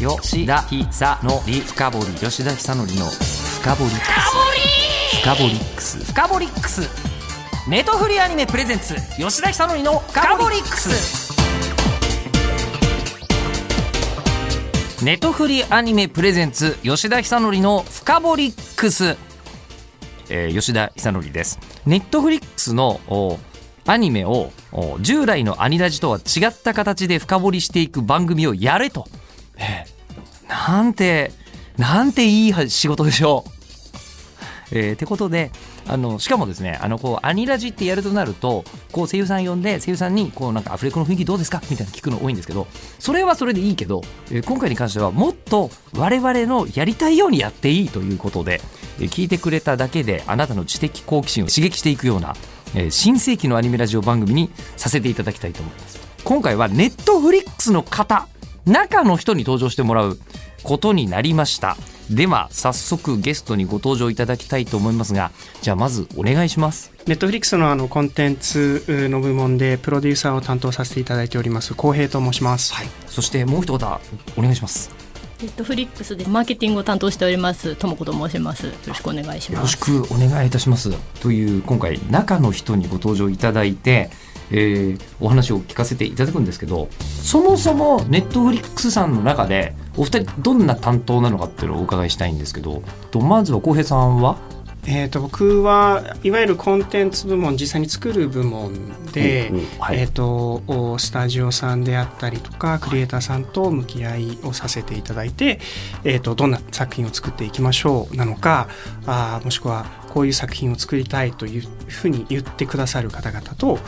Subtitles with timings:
[0.00, 5.56] 吉田久典深堀吉田久典の深堀深堀。
[5.56, 6.02] ックス。
[6.06, 6.88] 深堀ックス。
[7.68, 11.34] ネトフリアニメプレゼンツ吉田久典の深堀ックス。
[15.04, 19.18] ネトフリアニメプレゼンツ吉田久典の深掘リックス、
[20.30, 21.58] えー、吉田久典です。
[21.84, 23.02] ネットフリックスの
[23.84, 24.50] アニメを
[25.00, 29.06] 従来のアニラジとは違った形で深掘りしていく番組をやれと、
[29.60, 29.84] え、
[30.48, 31.32] なんて
[31.76, 33.50] なんていい仕事でしょう。
[34.72, 35.50] えー、ってことで
[35.88, 38.62] あのしかもですねあのこうアニラジってやるとなると
[38.92, 41.60] こう声優さん呼んで声優さんにこうなんかアフレコの雰囲気どうですか？
[41.68, 42.68] みたいな聞くの多いんですけど
[43.00, 48.60] それはそれでいいけど、えー、今回に関してはもっと我々のやりたいようにやっていいということで、
[49.00, 52.36] えー、聞いてくれただけであなたの知的好奇心を刺激していくような、
[52.76, 58.28] えー、新世紀のアニメラジオ番組にさせていただきたいと思います今回はネットフリックスの方
[58.66, 60.18] 中の人に登場してもらう
[60.62, 61.76] ことになりました。
[62.10, 65.30] では早速ゲストにご登場いただきたいと思いますが
[65.62, 66.92] じゃあまずお願いします。
[67.06, 74.00] ネットフリックスのあのコンテンツの部門でプロデューサーを担当させていただいております浩平と申します、はい、そしてもう一方
[74.36, 74.90] お願いします。
[75.40, 78.66] ネットフリックスでマーケティングを担当しておりますともこと申します。
[78.66, 79.52] よろしくお願いします。
[79.52, 80.90] よろしくお願いいたします。
[81.20, 84.10] という今回中の人にご登場いただいて
[84.50, 94.38] えー、お話を聞かせていただくんですけどそもそもネットフリックスさんの中でお二人どんな担当なのかっていうのをお伺いしたいんですけどとまずは浩平さんは
[94.92, 105.60] えーと、僕はいわゆるコンテンツ部門実際に作る部門で、はい、えーと、スタジオさんであったりとかクリエイターさんと向き合いをさせていただいて、
[106.02, 108.66] えーと、どんな作品を作っていきましょうなのか
[109.06, 113.78] あもしくはこういう作品を作りたいというふうに言ってくださる方々と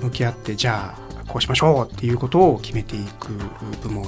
[0.00, 3.32] 向き合ってじゃあこうしましょうっていうことを決めていく
[3.82, 4.04] 部門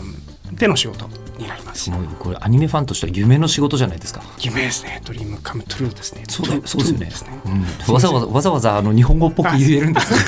[0.57, 1.85] での仕事になります。
[1.85, 4.23] すこれアニメファンとしては夢の仕事じゃないですか。
[4.41, 5.03] 夢ですね。
[5.05, 6.25] ドリームカムトゥルーですね。
[6.29, 7.31] そうそうですね。
[7.89, 10.19] うん、わざわざわざわざあの日本語っぽく言えるんです、ね。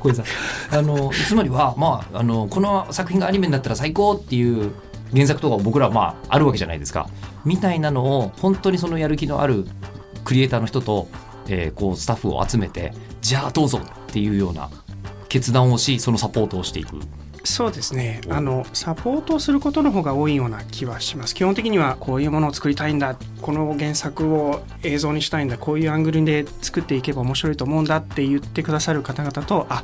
[0.00, 0.22] これさ
[0.70, 4.72] あのつまりはまああのこの作品がアニメになったら最高っていう
[5.12, 7.08] 原作とか僕らはまああるわけじゃないですか。
[7.44, 9.66] みたいなのを本当にそのやる気のある
[10.24, 11.08] クリエイターの人と、
[11.48, 14.70] えー、こうスタッフを集めてじゃあどうぞっていうような
[15.28, 16.96] 決断をしそのサポートをしていく。
[17.48, 18.20] そうですね。
[18.28, 21.34] あのサポートをすることの方が多いような気はします。
[21.34, 23.16] 基本的にはこういうものを作りたいんだ。
[23.40, 25.56] この原作を映像にしたいんだ。
[25.56, 29.82] こういうアングルで作っていけば面白いと思うんだって言ってくださる方々とあ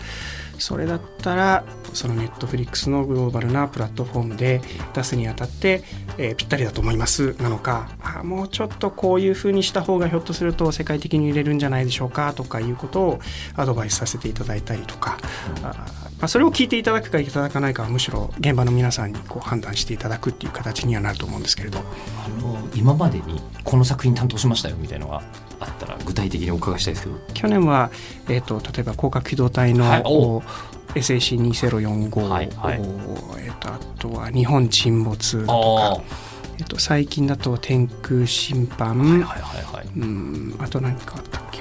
[0.59, 4.61] それだったらそのネットフリックスのグローバルなプラットフォームで
[4.95, 5.83] 出すにあたって、
[6.19, 7.35] えー、ぴったりだと思います。
[7.43, 13.21] なのかあもうちょっとこういうふうにした方がひょっとすると世界的に売れるんじゃないでしょうかとかいうことを
[13.57, 15.19] アドバイスさせていただいたりとか、
[15.63, 15.87] あ
[16.19, 21.79] まあ、それを聞いていただくかいただかないかはむしろ現場の皆さんにこう判断していただくっていう形にはなると思うんですけれど。
[21.79, 25.23] あの今までにこの作品担当しましたよみたいなのが
[25.61, 27.19] あったら具体的にお伺いしたいですけど。
[27.35, 27.91] 去年は、
[28.29, 30.03] えーと、例えば広角機動隊の、はい、
[30.99, 32.81] SAC2045、はいはい、
[33.39, 36.03] えーと、あとは日本沈没とか、
[36.59, 39.37] えーと、最近だと天空審判、はいはいは
[39.73, 41.61] いはい、うんあと何かあったっけ？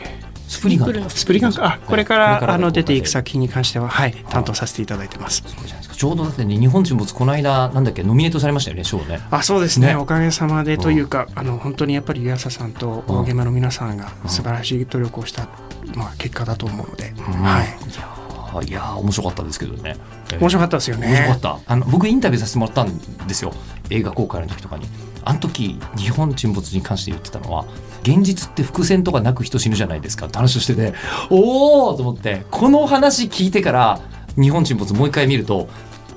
[0.54, 5.44] スプリガンスプリガンあこれからあの出ていく作品に関してははい担当させていただいてます。
[5.44, 9.20] ちょうどだってね日本沈没この間なんだっけノミネートされましたよね賞ね。
[9.32, 15.48] あそうですね、ね、おかげさまでというか、うん、あの本当にやっぱり湯浅さんと現場の皆さんが素晴らしい努力をした、
[15.96, 18.68] まあ結果だと思うので、うん、はい。
[18.68, 19.98] いや面白かったですけどね。
[20.40, 21.08] 面白かったですよね。
[21.08, 21.74] 面白かった。
[21.74, 22.98] あの僕インタビューさせてもらったん
[23.28, 23.52] ですよ。
[23.90, 24.86] 映画公開の時とかに。
[25.26, 27.66] あの時日本沈没に関して言ってたのは
[28.04, 30.94] 現実って伏線とかなく人死ぬじゃないですかって話をしてて
[31.30, 34.00] おおと思ってこの話聞いてから
[34.36, 35.68] 日本沈没もう一回見ると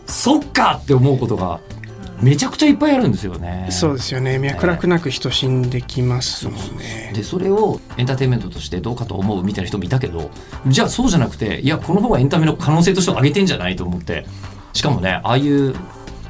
[0.06, 1.60] そっかって思うことが
[2.20, 3.68] めちゃくちゃいっぱいあるんですよね。
[3.70, 4.38] そうですよね。
[4.38, 7.12] 脈絡なく人死んできますもんね。
[7.14, 10.30] でそれをエンターテインメントとしてどうかと思うみたいな人もいたけど、
[10.66, 14.24] じゃあそうじゃなくて、いやこの方がエンタメの可能性としては上げてんじゃないと思って、
[14.72, 15.74] しかもねああいう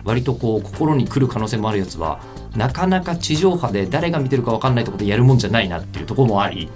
[0.03, 2.19] 割とこう心に来る可能性もあるやつは
[2.57, 6.71] なかなか地上波で誰が見てるか分かんないところでやるもんじゃないなっていうところもあり、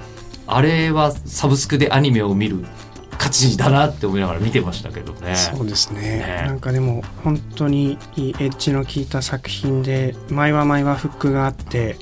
[0.46, 2.64] あれはサブスクでアニメを見る
[3.18, 5.36] 価値だなって思いながら見てましたけどね。
[5.36, 6.00] そうですね。
[6.00, 11.96] ねなんかでも本当にいいエッジの効いた作品で毎話毎話フックがあって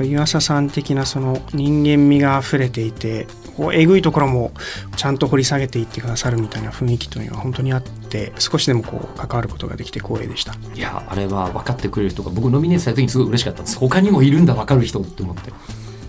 [0.00, 3.26] 湯浅さん的なその人間味が溢れていて
[3.56, 4.52] こうえぐいところも
[4.96, 10.54] ちゃんと掘り下げていってくださるみたいな雰囲気というのは本当にあって少しでもこう関わることができて光栄でした。
[10.74, 13.78] いやあれは分かってくれる人が僕ノミネートされた時にすごい嬉しかったんです。
[13.78, 15.52] 他にもいるんだ分かる人って思って。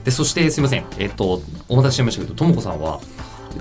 [0.04, 0.86] でそしてすいません。
[1.00, 3.00] えっとお待たせしましたけどともこさんは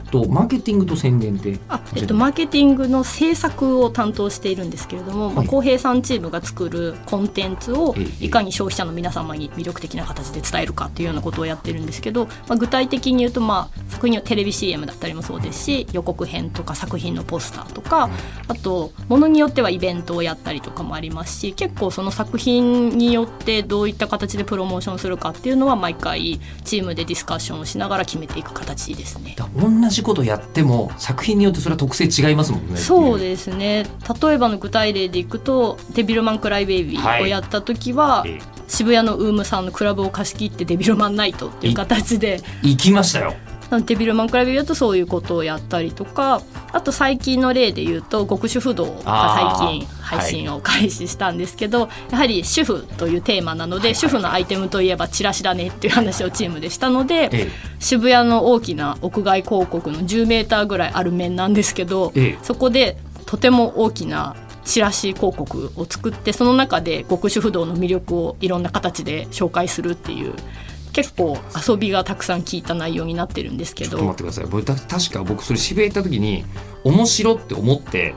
[0.03, 8.27] と、マーケティングと宣伝ってあえっと、マーケティングの制作を担当しているんですけれども、まあ、はい浩平さんチームが作るコンテンツをええ。
[8.27, 18.11] いかに消費者の皆様に魅力的な形で伝えるかっていうようなことをやってるんですけど、まあ、具体的に言うと、まあ、作品をテレビ CM だったりもそうですし予告編とか作品のポスターとか
[18.49, 29.35] あとものによってはイベントをやったりとかもありますし結構その作品によってどういった形でプロモーションするかっていうのは毎回チームでディスカッションをしながら決めていく形ですね。
[29.37, 33.87] だ同じことやっても作品によってそれは特性違いますもんねそうですね。
[34.23, 42.41] 例えばの具体例でいくと「デビルマン・クライ・ベイビー」をやった時は、え渋谷のウームさんのクラブを貸し切ってデビルマンナイトっていう形で。
[42.63, 43.35] 行きましたよ
[43.71, 46.43] デビルマン・クラビーだとそういうことをやったりとか
[46.73, 62.39] あと最近の例で言うと極主婦道が最近配信を開始したんですけど、やはり主婦というテーマなので、主婦のアイテムといえばチラシだねっていう話をチームでしたので、え渋谷の大きな屋外広告の10メーターぐらいある面なんですけど、ええ。
[62.43, 62.97] そこで
[63.27, 70.35] とても大きなチラシ広告を作ってその中で極主不動の魅力をいろんな形で紹介するっていう
[70.97, 71.37] 結構
[71.69, 74.47] 遊びがたくさん効いた内容になってるんですけちょっと待どってください。
[74.47, 76.43] 僕た確か僕それ渋谷行った時に
[76.85, 78.15] 面白って思って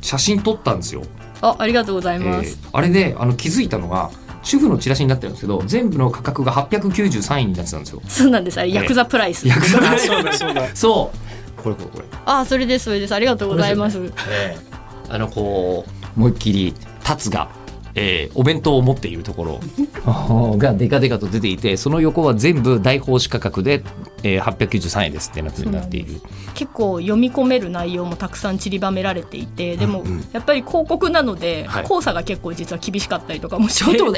[0.00, 1.02] 写真撮ったんですよ、
[1.42, 4.10] あありがとうございえます、ーあれであの気づいたのが
[4.42, 8.00] 主婦のチラシになってるんですけど全部の価格が893円になってたんですよ。
[8.08, 8.58] そうなんです。
[8.58, 10.06] あれヤクザプライス、ヤクザプライス。
[10.06, 11.12] そうだそうだそ
[11.58, 12.04] うこれこれこれ。
[12.24, 13.14] あそれですそれです。
[13.14, 13.98] ありがとうございます。
[14.30, 14.76] ええ
[15.08, 16.74] あのこう思いっきり
[17.04, 17.48] タツが、
[17.96, 19.60] えーお弁当を持っているところ。
[20.58, 23.82] がデカデカと出ていてその横は全部大奉仕価格で、
[24.22, 25.50] えー、893円ですってな
[25.80, 26.20] っている。
[26.54, 30.06] 結構読み込める内容もたくさん散りばめられていてでもうん。
[30.06, 31.82] うんやっぱり広告なのではい。
[31.82, 34.14] 交差が結構実は厳しかったりとかもしてちょっ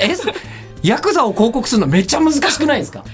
[0.82, 3.04] ヤクザを広告するのめっちゃ難しくないですか？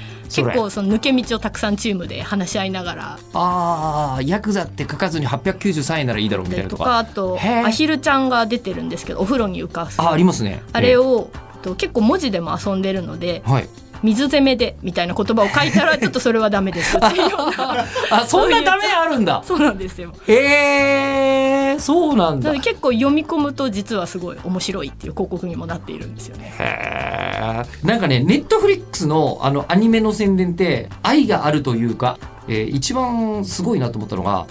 [0.43, 3.19] 結構その抜け道をたくさんチームで話し合いながら。
[3.35, 6.99] ああヤクザって書かずに893円ならいいだろうみたいなとか。
[6.99, 10.01] あとアヒルちゃんが出てるんですけどお風呂に浮かす。
[10.01, 10.63] あありますね。
[10.73, 11.31] あれを
[11.63, 13.69] と結構文字でも遊んでるのでえーはい。
[14.05, 17.87] 水攻めでみたいな言葉を書いたらちょっとそれはダメですっていうような。
[18.13, 19.43] あそんなダメあるんだ。
[19.47, 20.13] そうなんですよ。
[20.29, 22.53] えー、そうなんだ。
[22.53, 26.55] 結構読み込むと実はすごい面白いっていう広告にもなっているんですよね。
[26.59, 32.19] へーなんかねネットフリックスのあのアニメの宣伝って愛があるというか、
[32.49, 34.47] えー一番すごいなと思ったのが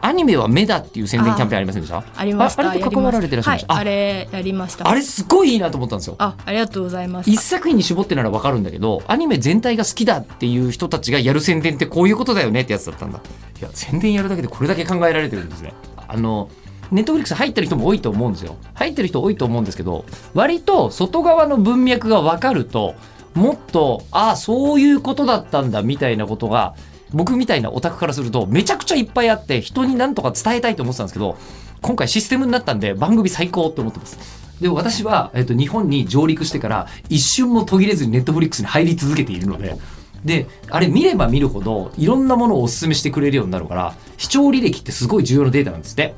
[0.00, 2.04] アニメは目だっていう宣伝キャンペーンありませんでした？
[2.16, 2.62] ありました。
[2.62, 3.74] ああれと関わられてらっしゃいました。
[3.74, 4.88] はい、あれやりました。
[4.88, 6.14] あれすごいいいなと思ったんですよ。
[6.18, 7.30] あありがとうございます。
[7.30, 13.20] 一作品に絞ってならわかるんだけどアニメ全体が好きだっていう人たちがやる宣伝ってこういうことだよねってやつだったんだ。
[13.60, 15.74] いや宣伝やるだけでこれだけ考えられてるんですね。
[15.96, 16.48] あの
[16.90, 18.56] ネットフリックス入ってる人も多いと思うんですよ。
[18.74, 20.04] 入ってる人多いと思うんですけど
[20.34, 22.94] 割と外側の文脈がわかると
[23.34, 26.74] もっとああそういうことだったんだみたいなことが
[27.12, 31.36] 僕みたいなオタクからするとめちゃくちゃいっぱいあって人に何とか伝えたいと思ってたんですけど
[31.80, 34.48] 今回システムになったんで番組最高って思ってます。
[34.60, 39.76] で私は、えっと、日本に上陸してから一瞬も途切れずにネットフリックスに入り続けているので
[40.24, 46.14] であれ見れば見るほどいろんなものをおすすめしてくれるようになるから視聴履歴ってすごい重要なデータなんですって。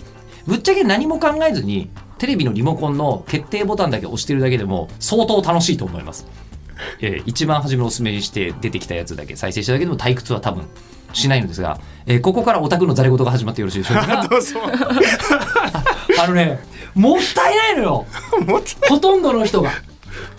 [0.50, 6.26] ぶっちゃけ何も考えずにテレビのリモコンの決定ボタンだけ押してるだけでも相当楽しいと思います。
[7.00, 10.64] えー一番初めおすすめにして出てきたやつだけ再生しただけでも退屈は多分
[11.12, 14.26] しないのですが、えーここからオタクのざれ言が始まってよろしいでしょうか？
[14.28, 14.58] どうぞ。
[16.20, 16.58] あのね
[16.94, 18.06] もったいないのよ。
[18.88, 19.70] ほとんどの人が。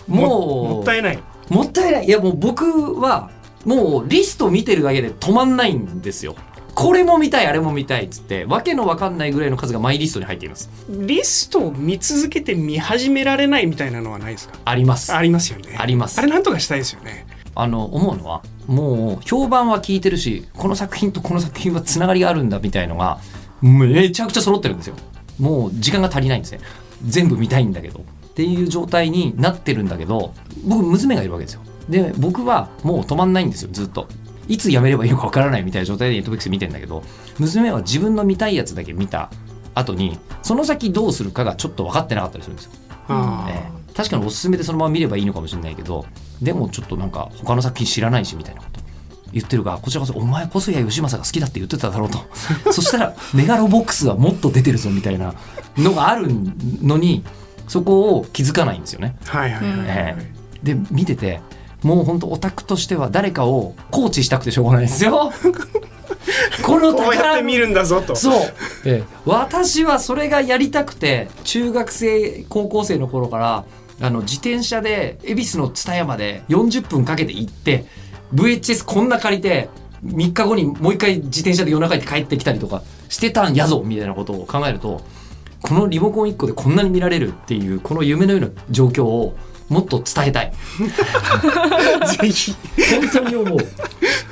[0.06, 1.18] もうもったいない。
[1.48, 2.06] もったいない。
[2.06, 3.30] いやもう僕は
[3.64, 6.34] もうリスト見てるだけで止まんないんですよ
[6.74, 10.70] これも見たいあれも見たいっつってわけのわかんないぐらいの数がマイリストに入っています。
[10.88, 14.58] リストを見続けて見始められないみたいなのはないですか？
[14.64, 15.14] あります。
[15.14, 15.76] ありますよね。
[15.78, 16.18] あります。
[16.18, 17.26] あれなんとかしたいですよね。
[17.54, 23.18] あの思うのはもう評判は聞いてるしこの作品とこの作品はつながりがあるんだみたいのが
[23.60, 24.96] めちゃくちゃ揃ってるんですよ。
[25.38, 26.60] もう時間が足りないんですね。
[27.04, 28.00] 全部見たいんだけど。
[28.00, 30.32] っていう状態になってるんだけど
[30.64, 31.60] 僕娘がいるわけですよ。
[31.90, 34.08] で僕はもう止まんないんですよずっと
[34.48, 37.02] いつやめればいいのかわからないみたいな状態でネットフリックス見てんだけど
[37.38, 39.30] 娘は自分の見たいやつだけ見た
[39.74, 42.72] 後にその先どうするかがちょっと分かってなかったりするんですよ。
[43.08, 43.94] あええ。
[43.94, 46.06] 確かにおすすめでそのまま見ればいいのかもしれないけど
[46.40, 48.80] でもちょっとなんか他の作品知らないしみたいなこと。
[49.32, 52.18] 言ってるがこちらこそ「お前細谷義正が好きだって言ってただろ」うと。
[52.70, 55.34] そしたらメガロボックスはもっと出てるぞみたいな
[55.78, 56.28] のがある
[56.82, 57.24] のに
[57.66, 59.16] そこを気づかないんですよね。
[59.26, 60.16] あはいはいはいはい、え
[60.64, 60.74] え。
[60.74, 61.40] で見てて
[61.82, 65.32] もう本当オタクとしては誰かをコーチしたくてしょうがないですよ。
[66.62, 68.14] このこうや宝って見るんだぞと。
[68.14, 68.40] そう、
[68.84, 69.04] ええ。
[69.26, 73.64] 私はそれがやりたくて中学生高校生の頃から
[74.00, 77.86] あの自転車で恵比寿の蔦屋まで40分かけて行って
[78.34, 79.68] VHS こんな借りて
[80.04, 85.02] 3日後にもう一回自転車で夜中行って帰ってきたりとかしてたんやぞみたいなことを考えると
[85.60, 89.36] このリモコン1個でこんなに見られるっていうこの夢のような状況を
[89.72, 90.52] もっと伝えたい。
[92.18, 92.54] ぜひ。
[93.00, 93.58] 本当に思う。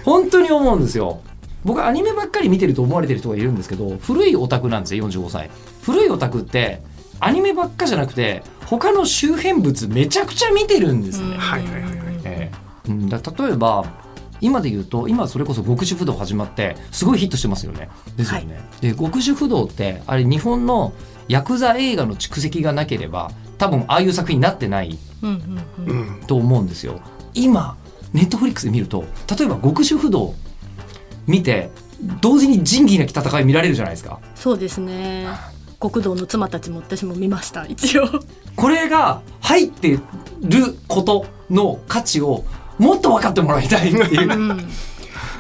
[0.05, 1.21] 本当に思うんですよ。
[1.65, 5.51] 僕アニメばっかり見てると思われてる人がいるんですけど古いオタクなんですよ45歳。
[5.83, 6.83] 古いオタクって
[7.19, 11.93] アニメばっかじゃなくて他の周辺物めちゃくちゃ見てるんですね、はいはいはいはい。
[12.25, 12.51] え
[12.87, 12.91] え。
[12.91, 13.85] うん、だ例えば
[14.41, 17.91] 今で言うと今それこそ極主不動始まってすごいヒットしてますよね。
[18.17, 20.95] ですよね、で極主不動ってあれ日本の
[21.29, 23.31] ヤクザ映画の蓄積がなければ
[23.61, 24.99] 多分ああいう作品になってない
[26.27, 27.01] と思うんですよ。
[27.35, 27.77] 今
[28.15, 29.05] ネットフリックスで見ると
[29.39, 30.35] 例えば極主不動
[31.27, 31.71] 見て
[32.23, 34.19] 同時に仁義なき戦い見られるじゃないですか。
[34.35, 35.29] そうですね。
[35.81, 38.09] 極道の妻たちも私も見ました一応。
[38.57, 40.01] これが入ってる
[40.89, 42.45] ことの価値を
[42.79, 44.39] もっと分かってもらいたいっていう。
[44.39, 44.69] うん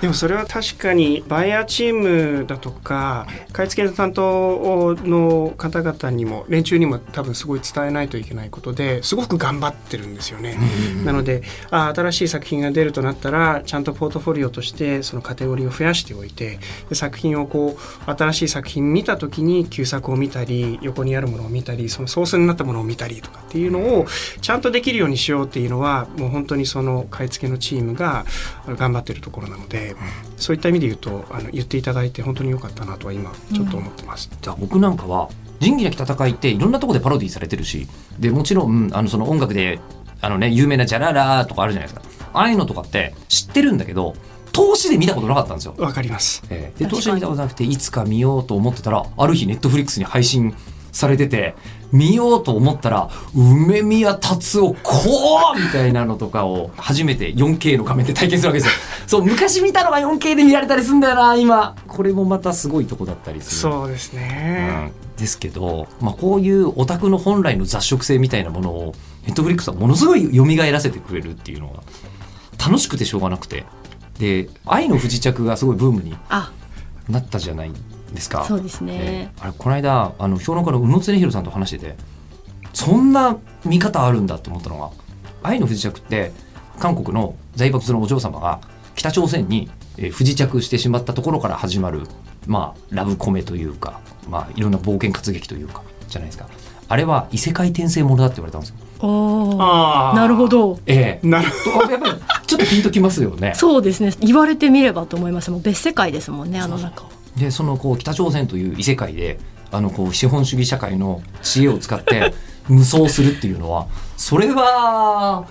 [0.00, 10.57] でもそれは確かにバイヤーチームだとか買い付けの担当の方々にも連中にも多分すごい伝えないといけないことですごく頑張ってるんですよね。
[11.04, 24.07] なのであ新しい作品が出るとなったらちゃんとポートフォリオとしてそのカテゴリーを増やしておいてで作品をこう新しい作品見た時に旧作を見たり横にあるものを見たりそのソースになったものを見たりとかっていうのを
[24.40, 28.25] ちゃんとできるようにしようっていうのはもう本当にその買い付けのチームが
[28.66, 29.89] 頑張ってるところなので
[30.37, 34.30] そういった意味で言うとあの言っていただいて本当に良かったなとは今ちょっと思ってます。
[34.40, 35.28] じゃあ僕なんかは
[35.61, 37.87] 仁義なき戦いっていろんなところでパロディされてるし
[38.18, 39.78] でもちろんあのその音楽で
[40.20, 44.14] あの、ね、有名な「ジャララ」とかあるじゃないですかああいうのとかって知ってるんだけど
[44.52, 45.75] 投資で見たことなかったんですよ。
[45.78, 46.42] わかります。
[46.50, 50.54] ええで投資で見たことなくていつか見ようと思ってたらある日ネットフリックスに配信
[50.92, 51.54] されてて
[51.92, 58.73] 見ようと思ったら梅宮達夫こうみたいなのとかを初めて 4K の画面で体験するわけですよ。
[59.06, 63.73] そう昔見たのが 4K で見られたりするんだよな今これもまたすごいとこだったりする。
[63.73, 64.92] そうですね。
[64.94, 68.94] うんですけど、まあ、こういうオタクの本来の雑食性みたいなものを
[69.26, 71.82] ネットフリックスはものすごい蘇らせてくれるっていうのが
[72.59, 73.66] 楽しくてしょうがなくて
[74.18, 76.50] で愛の不時着がすごいブームにあ
[77.09, 77.73] なったじゃない
[78.14, 78.45] ですか？
[78.45, 81.97] そうですね、えーあれこの間あの評論家の宇野恒弘さんと話してて
[82.73, 84.90] そんな見方あるんだって思ったのが
[85.43, 86.33] 「愛の不時着」って
[86.79, 88.61] 韓国の在爆するお嬢様が
[88.95, 92.02] 北朝鮮に、えー不時着してしまったところから始まる、
[92.47, 96.47] まあ、ラブコメというか、まあ、いろんな冒険活劇というかじゃないですか。
[96.88, 98.76] あれは異世界転生ものだって言われたんですよ。
[99.02, 100.49] ああなるほ。
[100.49, 100.79] ど。
[100.87, 101.26] ええ。
[101.26, 102.12] なるほとやっぱり
[102.47, 103.52] ちょっとピンときますよね。
[103.55, 104.12] そうですね。
[104.21, 107.05] 言われてみればと思いましたもう別世界ですもんねあの中
[107.37, 109.38] でそのこう北朝鮮という異世界で
[109.72, 112.34] あのこう資本主義社会の知恵を使って
[112.68, 115.46] 無双するっていうのはそれは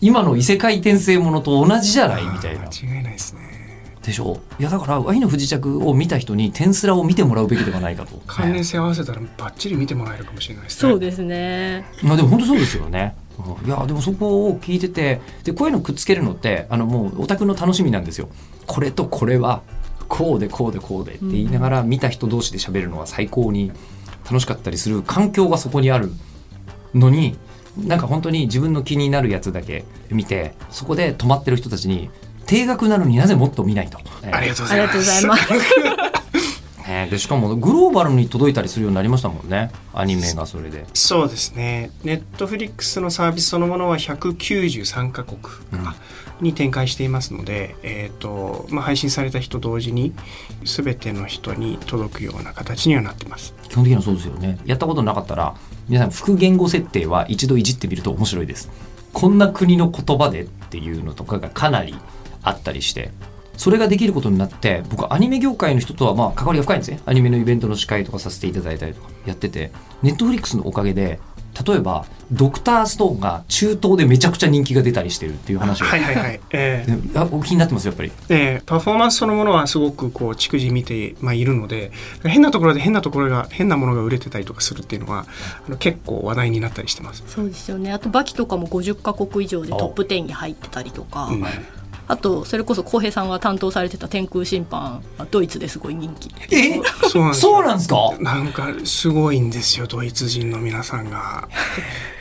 [0.00, 2.24] 今の異世界転生ものと同じじゃない？
[2.24, 3.40] みたいな間違いないですね。
[4.02, 4.40] でしょ？
[4.58, 8.20] いやだから「愛の不時着」を見た人に「天スラ」を見てもらうべきではないかと。
[8.26, 10.90] 関連性合わせたらバッチリ見てもらえるかもしれないですね。
[10.90, 13.14] そうですねまあでも本当そうですよね。
[13.38, 18.28] うんいやでもそこを聞いててでこういうのくっつけるのってあのもうオタクの楽しみなんですよ。
[18.66, 19.62] これとこれは
[20.12, 23.72] こうでこうでこうでって言いながら見た人同士で喋るのが最高に
[24.24, 26.12] 楽しかったりする環境がそこにある
[26.92, 27.38] のに
[27.78, 32.10] なんか本当に自分の気になるやつだけ見てそこで止まってる人たちに
[32.44, 33.98] 定額なのになぜもっと見ないと。
[34.30, 35.48] ありがとうございます。
[36.92, 40.86] ねでしかもグローバルに届いたりするようになりましたもんねアニメがそれで。
[40.94, 41.90] そうですね。
[42.02, 45.38] ネットフリックスのサービスそのものは193カ国
[46.40, 50.12] に展開していますので、えっ、と、まあ、配信された日と同時に
[50.64, 53.54] 全ての人に届くような形にはなってます。
[53.68, 55.54] 基本的にはそうですよねやったことなかったら
[55.88, 58.70] 皆さん副言語設定は一度いじってみると面白いです
[59.14, 61.94] こんな国の言葉でっていうのとかがかなり
[62.42, 63.10] あったりして
[63.56, 67.00] それができることになって僕アニメ業界の人とはまあ関わりが深いんですね。
[67.06, 69.70] アニメのイベントの司会とかさせていただいたりとかやってて。
[70.02, 71.20] ネットフリックスのおかげで
[71.66, 76.40] 例えばドクターストーンが中東でめちゃくちゃ人気が出たりしてるっていう話を、はいはいはい。
[76.50, 78.12] えーお気になってますやっぱり。
[78.30, 81.92] えーパフォーマンスそのものはすごくこう逐次見て、まあ、いるので
[82.24, 85.26] 変なところで変なところが変なものが売れてたりとかするっていうのは
[85.66, 87.22] あの結構話題になったりしてます。
[87.26, 87.92] そうですよね。
[87.92, 91.44] あとバキとかも50カ国以上でトップ10に入ってたりとか、うん
[92.08, 96.30] あとそれこそ浩平さんが担当されてた天空審判はドイツですごい人気。
[96.50, 96.80] え？
[97.08, 97.96] そうなんですよそうなんですか？
[98.20, 101.48] なんかすごいんですよドイツ人の皆さんが。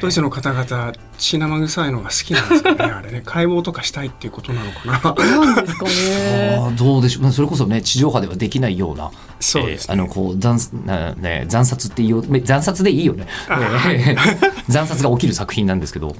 [0.01, 3.21] ドイツの方々血生臭いのが好きなんですかね あれね。
[3.25, 5.35] 解剖とかしたいっていうことなのかな。
[5.53, 6.75] なんですかね。
[6.77, 7.31] どうでしょう。
[7.31, 9.95] それこそね地上波ではできないようなそうですね。
[9.95, 13.59] えーあのこう残なね惨殺っていう惨殺でいいよね、あ
[13.91, 14.51] えー。
[14.71, 16.15] 惨殺が起きる作品なんですけど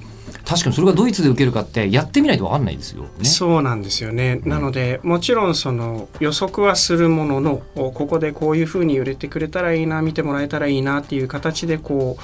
[0.51, 3.24] 確かにそれがドイツで受けるかってやってみないと分かんないですよね。
[3.24, 4.41] そうなんですよね。
[4.43, 12.17] なのでもちろんその予測はするもののここでこういうふうに売れてくれたらいいな見てもらえたらいいなっていう形でこ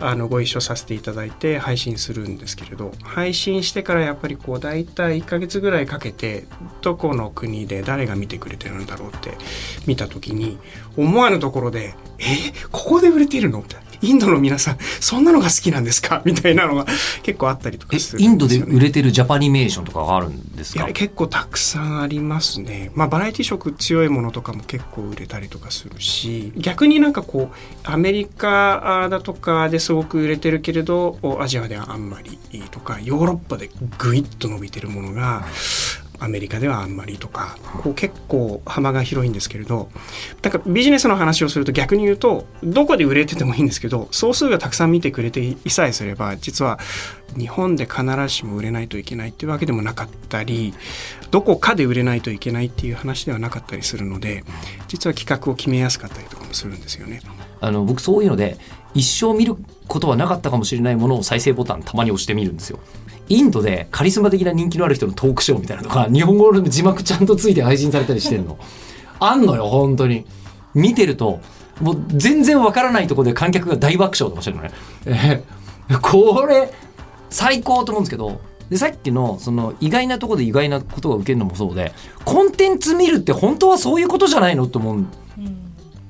[0.00, 6.46] うあのご一緒させていただいて配信するんですけれど配信してからやっぱりこう大体1ヶ月ぐらいかけて
[6.80, 9.32] どこの国で誰が見てくれてるんだろうって
[9.86, 10.56] 見た時に
[10.96, 12.24] 思わぬところで「え？
[12.72, 13.83] ここで売れてるの?」みたいな。
[14.04, 16.22] インドの皆さんそんなのが好きなんですか？
[16.24, 16.86] みたいなのが
[17.22, 20.84] 結構あったりとかするインドで売れてるジャパニメーションとかがあるんですか？
[20.84, 35.44] いや結構たくさんありますね、まあ、バラエティ色強いものとかも結構売れたりとかするし逆になんかこうアメリカだとかですごく売れてるけれどアジアではあんまりいいとかヨーロッパでグイッと伸びてるものが
[36.20, 39.90] アメリカではあんまりとかこう結構幅が広いんですけれど
[40.42, 46.78] だからビジネスの話をすると逆に言うとどこで売れててもいいんですけど総数がたくさん見てくれていさえすれば実は
[47.36, 50.72] 日本で必ずしも売れないといけないっていうわけでもなかったり
[51.30, 54.44] どこかで売れないといけないっていう話ではなかったりするので
[54.88, 57.20] 実は企画を決めやすかったりとかもするんですよね。
[57.60, 58.58] あの僕そういうので
[58.94, 59.56] 一生見る
[59.88, 62.78] ことはなかったかもしれないものを再生ボタンたまに押してみるんですよ。
[63.28, 68.58] インドでカリスマ的な人気のある人のトークショーみたいなとか 日本語の字幕ちゃんとついて配信されたりしてるの。
[69.20, 70.26] あんのよ本当に。
[70.74, 71.40] 見てると
[71.80, 74.70] もう全然わからないところで観客が大爆笑とかしてるのね、
[75.06, 76.72] えー、これ
[77.30, 78.40] 最高と思うんですけど
[78.70, 81.92] でさっきのその意外なところで意外なことが受けるのもそうで
[82.24, 85.08] コンテンツ見るって本当はそういうことじゃないのと思うん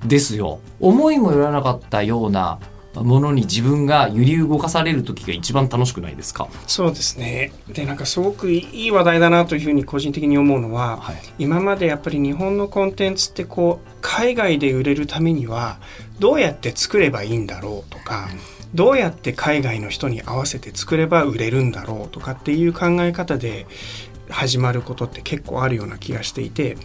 [0.07, 0.61] ですよ。
[0.81, 2.59] 思いもよらなかったような
[3.03, 6.49] ものに自分が揺り動かされる時が一番楽しくないですか？
[6.67, 7.53] そうですね。
[7.69, 15.79] でなんかすごくいい話題だなというふうに個人的に思うのは、はい、今までやっぱり日本のコンテンツってこう海外で売れるためには
[16.19, 23.67] どうやって作ればいいんだろうとか、うん、どうやって海外の人に合わせて作れば売れるんだろうとかっていう考え方で
[24.31, 26.77] 始まることって結構あるような気がしていて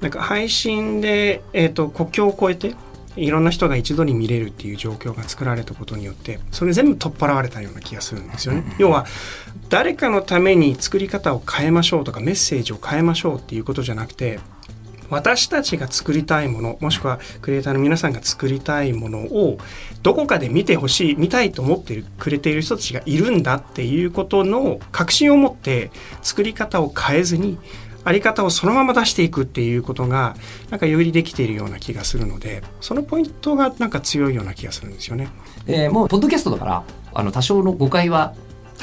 [0.00, 2.76] なんか配信で、えーと国境を越えて
[3.16, 8.74] いろんな人が一度に見れるっていう状況が作られたことによってそれ全部取っ払われたような気がするんですよね。
[8.78, 9.06] 要は
[9.68, 14.40] 誰かのために作り方を変えましょうとかメッセージを変えましょうっていうことじゃなくて
[15.10, 19.58] 私たちが作りたいものもしくはクリエイターの皆さんが作りたいものを
[20.02, 25.90] どこかで見てほしい見たいと思ってくれている人たちがいるんだっていうことの確信を持って
[26.22, 27.58] 作り方を変えずに
[28.04, 30.36] あり方をそのまま出していくっていうことが
[30.70, 35.28] なんかよりできているような気がするのでそのポイントがなんか強いような気がするんですよね。
[35.66, 38.34] えー、もうポッドキャストだからあの多少の誤解は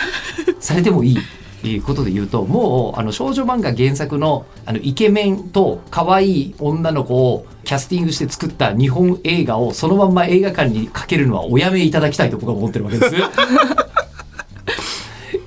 [0.60, 1.18] されてもいい。
[1.62, 13.16] ということで言うともうあの少女漫画原作のあのイケメンと可愛い女の子をキャスティングして作った日本映画をそのまんま映画館にかけるのはおやめいただきたいと僕は思ってるわけです。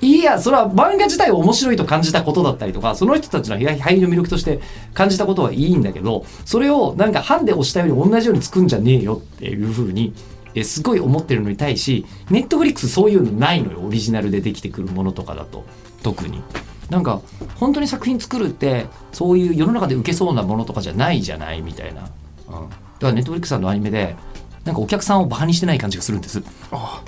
[0.05, 4.59] いやそれは漫画自体を面白いと感じたことだったりとかその人たちの俳優の魅力として
[4.93, 10.13] 感じたことはいいんだけどそれをなんかハンデ押したように同じように作んじゃねえよっていうふうに
[10.53, 15.65] えすごい思ってるのに対しネットフリックスそういうのないのよオリジナルでできてくるものとかだと。
[16.05, 16.43] 特に。
[16.89, 17.19] なんか
[17.55, 22.07] 本当に作品作るってそういう世の中で受けそうなものとかじゃないじゃないみたいな、うん、
[22.69, 24.15] だからネットフリックスさんのアニメで
[24.65, 26.43] なんかお客さんをバカにしてない感じがするんです。
[26.71, 27.03] あ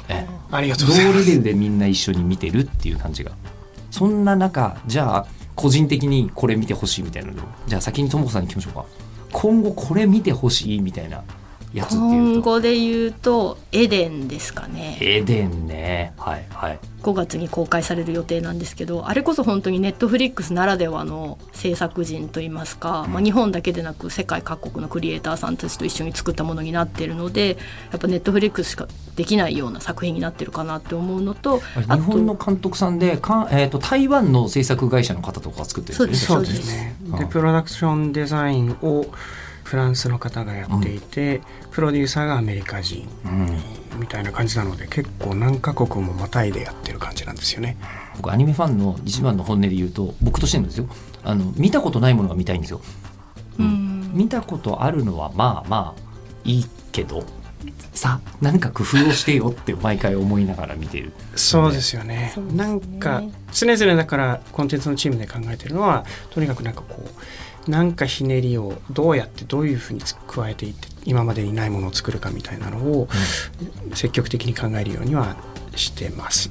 [0.52, 1.18] ありがとうございます。
[1.18, 3.32] 同レベルでみんな一緒に見てるっていう感じが。
[3.92, 8.86] そんな中、じゃあ個人的にこれ見てほしいみたいなのじゃあ先にともこさんに聞きましょうか。
[9.32, 11.24] 今後これ見てほしいみたいな
[11.74, 14.98] やつっていう今後で言うとエデンですかね。
[15.02, 16.14] エデンね。
[16.18, 16.80] はいはい。
[17.04, 27.58] 5月に公開される予定なんですけどあれこそ本当にネットフリックスならではの制作人といいますか、うん、まあ、日本だけでなく世界各国のクリエイターさんたちと一緒に作ったものになっているので
[27.92, 36.28] やっぱネットフリックスしかできないような作品になってるかなって思うのと日本の監督さんでか、えーと、台湾の制作会社の方とか作ってるんですね。
[36.28, 39.06] そうですねでプロダクションデザインを
[39.68, 43.06] フランスの方がやっていて、うん、プロデューサーがアメリカ人、
[44.00, 47.76] みたいな感じなので結構何カ国もまたいでやってる感じなんですよね。
[48.16, 50.88] 僕アニメファンの一番の本音で言うと僕としてのですよ。
[51.26, 52.80] あの見たことないものが見たいんですよ。
[53.60, 56.02] うん、見たことあるのはまあまあ
[56.46, 57.26] いいけど
[57.94, 61.12] さ何か工夫をしてよって毎回思いながら見てる。
[61.36, 67.10] そうですよね、ね、なんか常々だからコンテンツのチームで考えてるのはとにかくなんかこう
[67.68, 73.08] なんかひねりをどうやってどういうふうに加えていって今までにないものを作るかみたいなのを
[73.94, 75.36] 積極的に考えるようには
[75.76, 76.50] してます。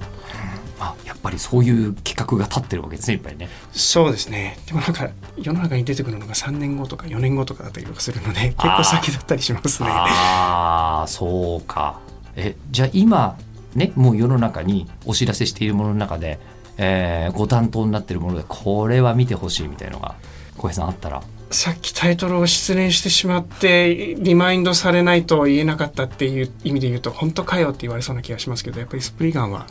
[0.78, 3.48] あやっぱりそういう企画が立ってるわけですねいっぱいね。
[3.72, 4.58] そうですね。
[4.66, 9.88] でもなんか世の中に出てくるのが3年後とか4年後とかだったりとかするので結構先だったりしますね。
[9.90, 12.00] ああそうか。
[12.36, 13.38] えじゃあ今
[13.74, 16.38] ねもう世の中にお知らせしているものの中で、
[16.76, 20.14] えーご担当になってるものでこれは見てほしいみたいのが
[20.56, 21.22] 小平さんあったら。
[21.50, 29.66] さっきタイトルを失念してしまってリマインドされないと言えなかったっていう意味で言うと本当かよって言われそうな気がしますけどやっぱりスプリガンは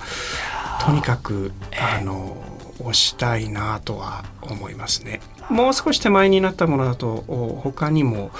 [0.86, 2.38] とにかくあの
[2.80, 5.22] 推したいなとは思いますね。
[5.50, 8.32] もう少し手前になったものだとお他にも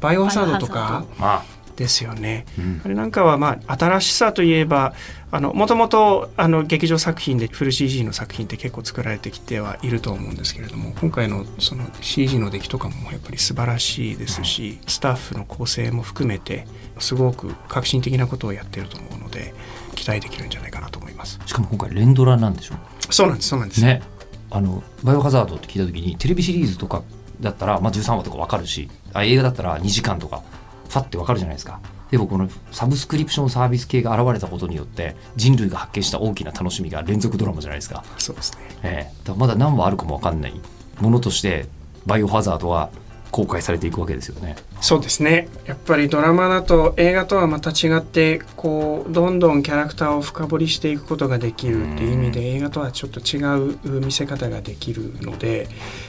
[0.00, 1.44] バイオハザードとかまあ、
[1.76, 2.46] ですよね。
[2.58, 4.94] うんあれなんかはまあ新しさといえば
[5.30, 16.66] あのもともとあの劇場作品でフル CG の作品って結構作られてきてはいると思うんですけれども今回のその CG の出来とかもやっぱり素晴らしいですしスタッフの構成も含めて
[16.98, 19.54] すごく革新的なことをやってると思うので
[19.94, 21.40] 期待できるんじゃないかなと思います。
[21.46, 22.74] しかも今回連ドラなんでしょ
[23.10, 23.82] そうなんですそうなんです。
[23.82, 24.02] ね
[24.50, 27.02] あのバイオハザードって聞いた時にテレビシリーズとか
[27.40, 30.42] だったら、まあ、13話とか分かるしあ映画だったら2時間とか
[30.92, 31.80] ファって分かるじゃないですか。
[32.10, 38.58] でもこのサブスクリプションサービス系が現れたことによって人類が発見した大きな楽しみが連続ドラマじゃないですか,、そうですね。
[38.82, 39.12] ええ。
[39.24, 40.60] だからまだ何話あるかも分かんない。
[41.00, 41.66] ものとして
[42.04, 42.90] バイオハザードは
[43.32, 44.54] 公開されていくわけですよね。
[44.80, 45.48] そうですね。
[45.66, 53.40] やっぱりドラマだと映画とはまた違ってこうどんどんキャラクターを深掘りしていくことができるっていう意味で映画とはちょっと違
[53.96, 55.68] う見せ方ができるので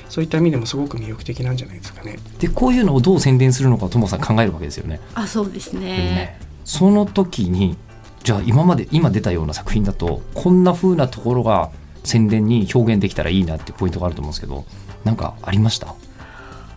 [0.10, 2.18] そういった意味でもすごく魅力的なんじゃないですかね。
[2.40, 5.00] でこういうのをどう宣伝するのかともさん考えるわけですよね。
[5.16, 5.80] あそうですね。
[5.80, 7.78] ねその時に
[8.24, 11.72] じゃあ今まで今出たような作品だとこんな風なところが
[12.04, 14.66] 宣伝に表現できたらいいなってポイントがあると思うんですけど
[15.06, 15.96] なんかありました？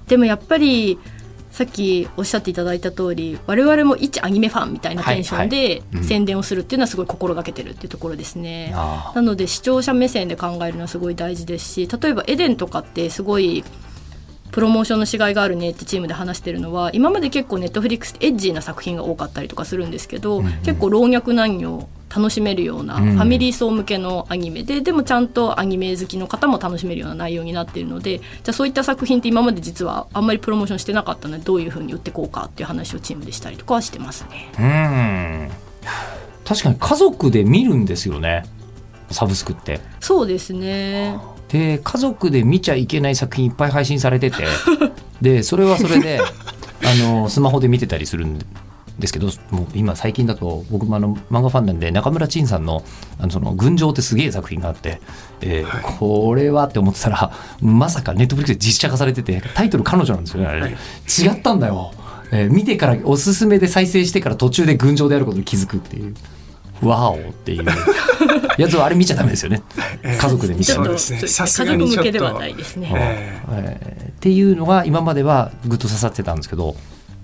[0.09, 0.99] でもやっぱり
[1.51, 6.05] さっきおっしゃっていただいた通り我々も一アニメファンみたいなテンションはいでうん。
[6.05, 8.73] 宣伝をするっていうのはすごい心がけてるっていうところですね。
[8.75, 13.65] あなので視聴者目線で考えるのはすごい大事ですし例えばエデンとかってすごい
[14.57, 23.21] プロモーションのしがいがあるねってチームで話してるのは今まで結構ネットフリックスエッジーな作品が多かったりとかするんですけど、うんうん結構老若男女楽しめるようなフうん。
[23.21, 34.49] ァミリー層向けのアニメで、でもちゃんとアニメ好きの方も楽しめるような内容になっているのでじゃあそういった作品って今まで実はあんまりプロモーションしてなかったのでどういうふうに売っていこうかっていう話をチームでしたりとかはしてますね。
[34.59, 35.51] うん。
[36.47, 38.45] 確かに家族で見るんですよね。
[39.11, 39.81] サブスクって。
[40.01, 44.45] そうですねで家族で見ちゃいけない作品いっぱい配信されてて。
[45.21, 48.39] でそれはそれであのスマホで見てたりするん
[48.99, 52.83] ですけどもう今最近だと僕もあの漫画ファンなんで中村陳さんの
[53.19, 55.01] 「あのその群青」ってすげえ作品があって、
[55.41, 60.71] えーこれはって思ってたらまさかネットフリックスで実写化されててタイトル彼女なんですよねあれ、はい。
[60.71, 61.93] 違ったんだよ、
[62.33, 66.15] えー見てからおすすめで再生してから途中で群青であることに気づくっていう。
[66.83, 67.65] わおっていう。
[68.59, 69.63] やつはあれ見ちゃダメですよね。
[70.03, 71.47] 家族で見ちゃちょっとそうですね。
[71.47, 72.93] 家族向けではないですね。
[72.95, 74.01] ええ。
[74.03, 76.75] ーっていうのが今まではぐっと刺さってたんですけど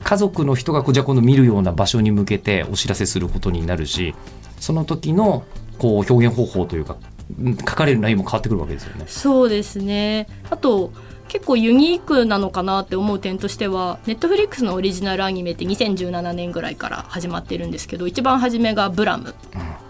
[0.05, 4.15] 家族の人がじゃあ今度見るような場所に向けてお知らせすることになるし
[4.61, 5.45] その時の
[5.79, 6.97] こう表現方法というか
[7.41, 9.05] うん書かれる内容も変わってくるわけですよね。
[9.09, 10.29] そうですね。
[10.51, 10.93] あと
[11.33, 19.35] 結構ユニークなのかなって思う点としてはネットフリックスのオリジナルアニメって2017年ぐらいから始まってるんですけど一番初めが「ブラム」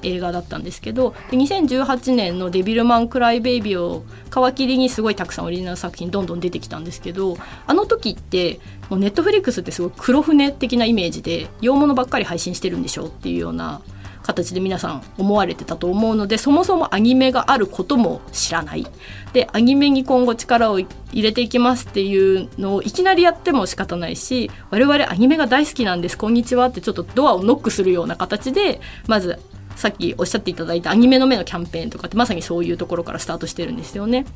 [0.04, 4.04] 映画だったんですけどで2018年の「デビルマン・クライ・ベイビー」を
[4.52, 13.80] 皮切りにすごいたくさんオリジナル作品どんどん出てきたんですけどあの時ってもうネットフリックスってすごい黒船的なイメージで洋物ばっかり配信してるんでしょっていうような
[14.22, 18.86] 形で皆さん思われてたと思うのでそもそもアニメがあることも知らない。
[19.32, 29.38] でアニメに今後力を入れていきますっていうのをいきなりやっても仕方ないし我々アニメが大好きなんですこんにちはってちょっとドアをノックするような形でまず
[29.76, 34.26] さっきおっしゃっていただいたアニメの目のキャンペーンとかってまさにそういうところからスタートしてるんですよね。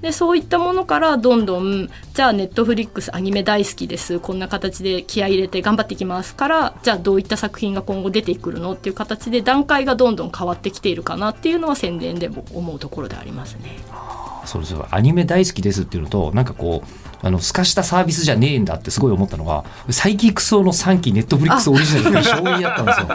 [0.00, 13.78] でそういったものからどんどんじゃあネットフリックスアニメ大好きですこんな形で気合い入れて頑張っていきますからじゃあどういった作品が今後出てくるのっていう形で段階がどんどん変わってきているかなっていうのは宣伝でも思うところでありますね。
[14.44, 23.08] そうそうアニメ大好きですっていうのとなんかこうあの透かしたサービスじゃねえんだってすごい思ったのがサイキクソの3期ネットフリックスオリジナルが衝撃だったんですよ。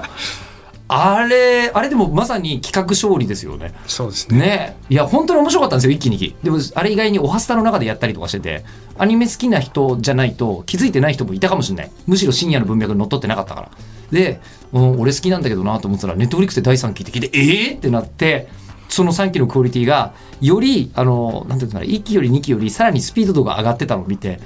[0.95, 3.73] あれあれでもまさに企画勝利ですよね。
[3.85, 4.39] ーそうですね。
[4.39, 8.65] ねいや本当に面白かったんですよ一気に期でもあれ以外に「おはスタ」の中でやったりとかしてて
[8.97, 13.71] アニメ好きな人じゃないと気づいてない人もいたかもしれないむしろ深夜の文脈にのっとってなかったから
[14.11, 14.39] で、
[14.71, 18.47] うん、俺好きなんだけどなと思ってたらネットフリックスで第3期って聞いてえーってなって
[18.89, 24.39] その3期のクオリティがよりあのなんていうんですかね1期より2期よりさらにスピード度が上がってたのを見て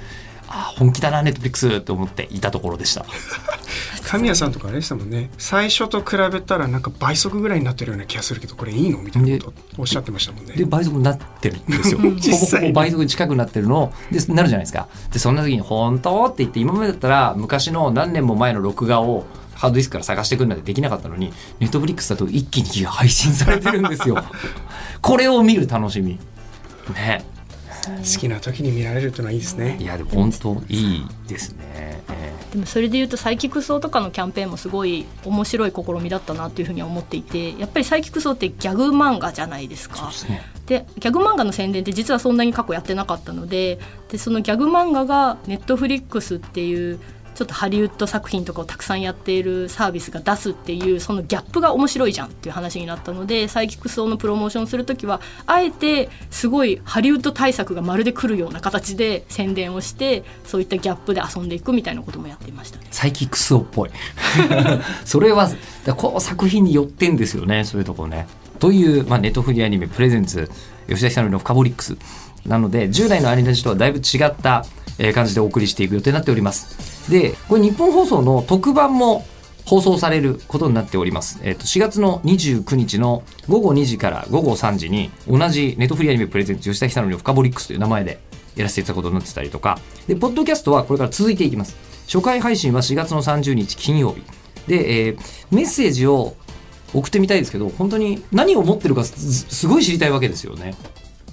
[0.48, 3.04] あ本気だなネットフリックスって思っていたところでした。
[4.04, 5.30] 神谷さんとかあれでしたもんね。
[5.36, 10.54] 最初と比べたらなんか倍速ぐらいになってるような気がするけどこれいいのみたいなことおっしゃってましたもんね。
[10.54, 12.00] で倍速になってるんですよ。
[12.16, 13.78] 実際倍速に近くなってるの。
[13.84, 14.88] をでなるじゃないですか。
[15.12, 24.24] でそんな時に「本当?」って言って今までだったら昔の何年も前の録画をハードディスクから探してくるなんてできなかったのにネットフリックスだと一気に配信されてるんですよ。
[25.02, 26.18] これを見る楽しみ。
[26.94, 27.24] ね
[27.98, 29.78] 好きな時に見られるというのはいいですね。
[29.80, 39.96] いやでも本当いいですね、えでもそれでいうとサイキックソーとかのキャンペーンもすごい面白い試みだったなっていうふうには思っていてやっぱりサイキックソーってギャグ漫画じゃないですか。
[39.96, 40.42] ーそうですね。
[40.66, 43.78] でギャグ漫画の宣伝って実はそんなに過去やってなかったので
[44.10, 47.00] でそのギャグ漫画がネットフリックスっていう
[47.38, 62.80] ちょっとハリウッド作品とかをたくさんやっているサービスが出すっていうそのギャップが面白いじゃんっていう話になったのでサイキックスオのプロモーションする時はあえてすごいハリウッド対策がまるで来るような形で宣伝をしてそういったギャップで遊んでいくみたいなこともやっていました。
[62.80, 62.88] ね。
[62.90, 63.90] サイキックスオっぽい。
[65.06, 65.48] それは
[65.96, 67.62] こう作品によってんですよね。
[67.62, 68.26] そういうとこね。
[68.58, 70.50] という、まあ、ネットフリアニメプレゼンツ
[70.88, 71.96] 吉田久典の「フカボリックス」
[72.46, 74.64] なので従来のアニメとはだいぶ違った
[75.14, 79.24] 感じでお送りしていく予定になっておりますでこれ日本放送の特番も
[79.68, 81.40] 放送されることになっております。
[81.42, 88.18] えっ、と、4月の29日の午後2時から午後3時に、同じネットフリーアニメプレゼンツ吉田久典のフカボリックスという名前で
[88.56, 91.76] やらせていただくことになってたりとか、で、ポッドキャストはこれから続いていきます。
[92.06, 94.22] 初回配信は4月の30日金曜日。
[94.66, 95.18] で、えー
[95.50, 96.34] メッセージを
[96.94, 100.74] 送ってみたいですけど、本当に何を持ってるかすごい知りたいわけですよね。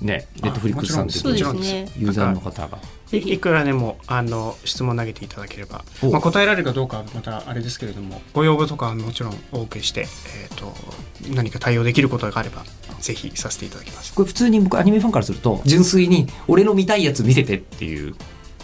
[0.01, 2.79] ね、ネットフリックスさんってそうユーザーの方が。
[3.11, 5.83] いくらでもあの質問投げていただければ。
[6.01, 10.73] お、まあ、答えられるかどうかはまたあれですけれどもご要望とかはもちろんお受けして、えー、と
[11.33, 12.63] 何か対応できることがあれば
[12.99, 14.13] ぜひさせていただきます。
[14.13, 18.15] これ普通に僕アニメファンからすると純粋に俺の見たいやつ見せてっていう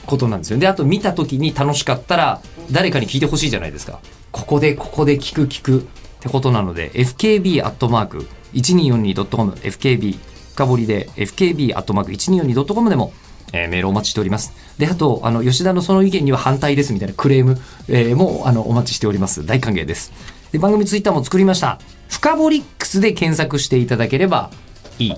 [0.06, 0.60] ことなんですよ。
[0.60, 2.42] であと見た時に楽しかったら
[2.72, 4.00] 誰かに聞いてほしいじゃないですか。
[4.32, 5.82] ここでここで聞く聞くっ
[6.20, 10.20] てことなので fkb.1242.com fkb
[10.54, 13.14] 深掘りで fkb.1242.com でも
[13.54, 14.54] えーメールお待ちしております。
[14.78, 17.58] で、あと、あの、吉田のその意見には反対ですみたいなクレーム、
[17.90, 19.46] えーも、あの、お待ちしております。
[19.46, 20.12] 大歓迎です。
[20.52, 21.80] で、番組ツイッターも作りました。
[22.10, 24.52] フカボリックスで検索していただければ
[25.00, 25.14] いい。